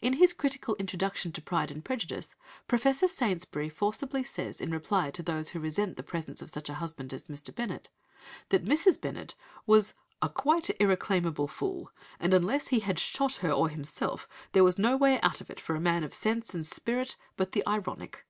[0.00, 2.34] In his critical introduction to Pride and Prejudice
[2.68, 6.80] Professor Saintsbury forcibly says, in reply to those who resent the presence of such a
[6.80, 7.54] husband as Mr.
[7.54, 7.90] Bennet,
[8.48, 8.98] that Mrs.
[8.98, 9.34] Bennet
[9.66, 9.92] was
[10.22, 14.96] "a quite irreclaimable fool; and unless he had shot her or himself there was no
[14.96, 18.24] way out of it for a man of sense and spirit but the ironic."